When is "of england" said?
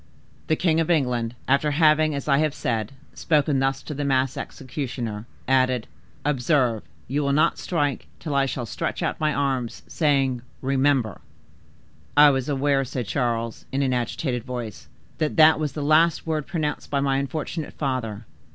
0.79-1.35